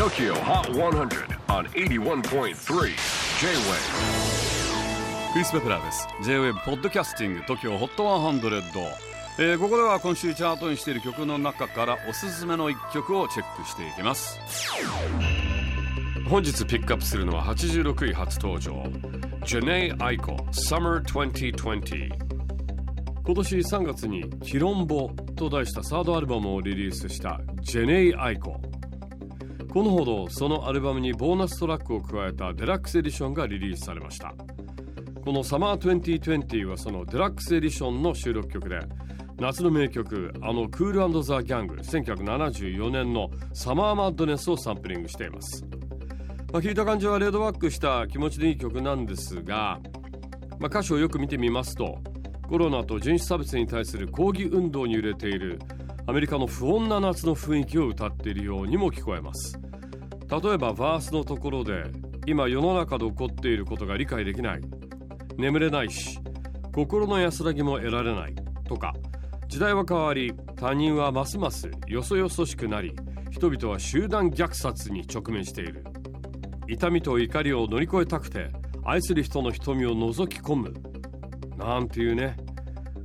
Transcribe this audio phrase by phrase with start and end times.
[0.00, 2.54] TOKYO HOT 100 on 81.3 J-WAVE.
[5.34, 6.08] クリス・ペプラーです。
[6.24, 8.62] J-WAVE ポッドキャスティング TOKYO HOT 100、
[9.40, 14.40] えー、ここでは今週チャートインしている曲の中からおすすめの一曲をチェックしていきます。
[16.30, 18.82] 本日ピックアップするのは86位初登場。
[19.44, 22.08] Jhené Aiko Summer 2020
[23.22, 28.58] 今年3月に「Chilombo」と題したサードアルバムをリリースしたジェネイ・アイコ
[29.72, 34.34] このほどそのアルバムにボーナストラックを加えたデラックスエディションがリリースされました。
[35.24, 38.80] この「サマー2020」はそのデラックスエディションの収録曲で
[39.38, 45.64] 夏の名曲あの Kool & the Gang 1974年の「Summer Madness」をサンプリングしています、
[46.52, 49.78] まあ、聞いた感じはレイドバックした気持ちのいい曲なんですが、
[50.58, 51.98] まあ、歌詞をよく見てみますと
[52.48, 55.60] コロナと人種差別に対する抗議運動に揺れている
[56.06, 59.58] アメリカの不穏な夏の雰囲気を歌っているようにも聞こえます。
[60.28, 61.84] 例えばバースのところで
[62.26, 64.60] 今世の中で起こっていることが理解できない。
[65.36, 66.18] 眠れないし
[66.72, 68.34] 心の安らぎも得られない。
[68.64, 68.94] とか
[69.48, 72.94] 時代は変わり他人はますますよそよそしくなり
[73.30, 75.84] 人々は集団虐殺に直面している。
[76.68, 78.50] 痛みと怒りを乗り越えたくて
[78.84, 80.74] 愛する人の瞳を覗き込む。
[81.56, 82.36] なんていうね。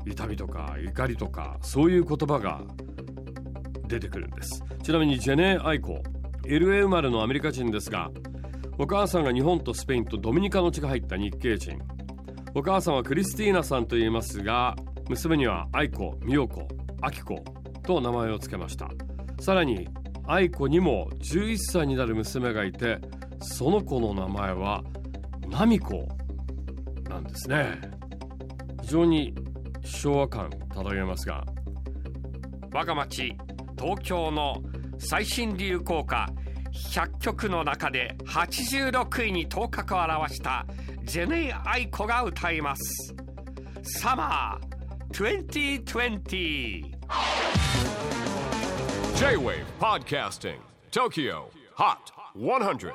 [0.06, 2.62] 痛みとか怒りとかそういう言葉が
[3.88, 4.64] 出てくるんです。
[4.84, 6.02] ちなみにジェネイ・アイコ
[6.44, 8.12] LA 生まれのアメリカ人ですが
[8.78, 11.80] お母さんが日本とスペインとドミニカの血が入った日系人。
[12.54, 14.76] お母さんはクリスティーナさんと言いますが
[15.10, 16.68] 娘には愛子美代子
[17.02, 17.44] 明子
[17.84, 18.90] と名前を付けました。
[19.40, 19.88] さらに
[20.28, 23.00] 愛子にも11歳になる娘がいて
[23.42, 24.84] その子の名前は
[25.50, 26.08] ナミコ
[27.10, 27.80] なんですね。
[28.82, 29.34] 非常に
[29.86, 31.46] 昭和感漂いますが
[32.74, 33.36] 我が町
[33.78, 34.62] 東京の
[34.98, 36.30] 最新流行歌
[36.74, 40.66] 100曲の中で86位に頭角を現した
[41.04, 43.16] ジェネイ・アイコが歌います。
[43.84, 44.76] Summer
[45.14, 46.84] 2020
[49.16, 50.58] J-WAVE PODCASTING
[50.92, 51.44] TOKYO
[51.78, 51.98] HOT
[52.36, 52.94] 100